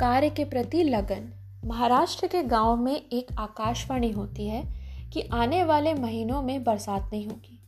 [0.00, 1.28] कार्य के प्रति लगन।
[1.64, 4.62] महाराष्ट्र के गाँव में एक आकाशवाणी होती है
[5.12, 7.58] कि आने वाले महीनों में बरसात नहीं होगी।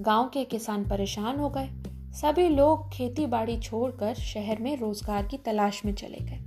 [0.00, 1.68] गाँव के किसान परेशान हो गए।
[2.12, 6.38] सभी लोग खेती बाड़ी छोड़कर शहर में रोज़गार की तलाश में चले गए।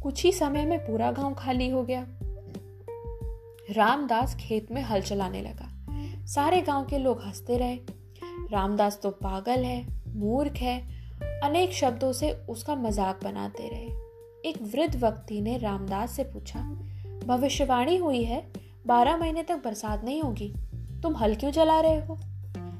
[0.00, 2.06] कुछ ही समय में पूरा गाँव खाली हो गया।
[3.70, 5.68] रामदास खेत में हल चलाने लगा।
[6.26, 7.76] सारे गाँव के लोग हँसते रहे।
[8.52, 10.78] रामदास तो पागल है, मूर्ख है।
[11.44, 14.01] अनेक शब्दों से उसका मज़ाक बनाते रहे।
[14.44, 16.60] एक वृद्ध व्यक्ति ने रामदास से पूछा,
[17.26, 18.42] भविष्यवाणी हुई है?
[18.86, 20.52] बारह महीने तक बरसात नहीं होगी।
[21.02, 22.18] तुम हल क्यों चला रहे हो?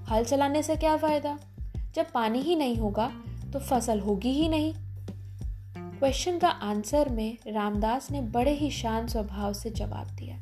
[0.08, 1.38] हल चलाने से क्या फ़ायदा?
[1.94, 3.10] जब पानी ही नहीं होगा
[3.52, 4.72] तो फ़सल होगी ही नहीं।
[5.76, 10.38] क्वेश्चन का आंसर में रामदास ने बड़े ही शांत स्वभाव से जवाब दिया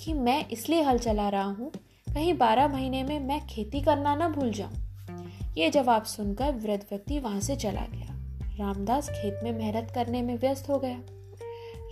[0.00, 1.70] कि मैं इसलिए हल चला रहा हूँ,
[2.14, 7.18] कहीं बारह महीने में मैं खेती करना ना भूल जाऊँ। ये जवाब सुनकर वृद्ध व्यक्ति
[7.18, 8.17] वहाँ से चला गया।
[8.60, 11.00] रामदास खेत में मेहनत करने में व्यस्त हो गया।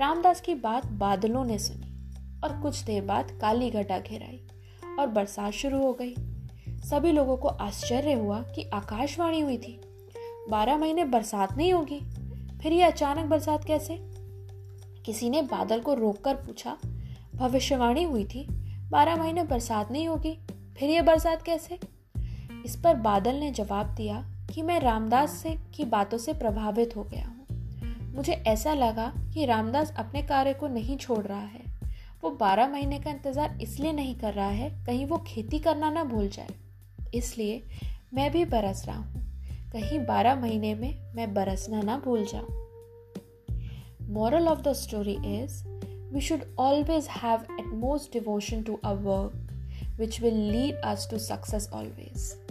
[0.01, 2.15] रामदास की बात बादलों ने सुनी
[2.45, 4.47] और कुछ देर बाद काली घटा घेराई
[4.99, 6.15] और बरसात शुरू हो गई।
[6.69, 9.81] सभी लोगों को आश्चर्य हुआ कि आकाशवाणी हुई थी।
[10.51, 12.01] बारह महीने बरसात नहीं होगी,
[12.59, 13.99] फिर ये अचानक बरसात कैसे?
[15.07, 16.79] किसी ने बादल को रोककर पूछा,
[17.35, 18.47] भविष्यवाणी हुई थी,
[18.91, 20.39] बारह महीने बरसात नहीं होगी,
[20.79, 21.79] फिर ये बरसात कैसे?
[22.65, 27.05] इस पर बादल ने जवाब दिया कि मैं रामदास से की बातों से प्रभावित हो
[27.05, 31.65] गया हूँ। मुझे ऐसा लगा कि रामदास अपने कार्य को नहीं छोड़ रहा है।
[32.25, 36.05] वो बारह महीने का इंतज़ार इसलिए नहीं कर रहा है कहीं वो खेती करना ना
[36.05, 36.55] भूल जाए।
[37.15, 37.63] इसलिए
[38.15, 39.23] मैं भी बरस रहा हूँ।
[39.73, 42.49] कहीं बारह महीने में मैं बरसना ना भूल जाऊँ।
[44.11, 45.65] Moral of the story is
[46.13, 49.33] we should always have utmost devotion to our work,
[49.97, 52.46] which will lead us to success always.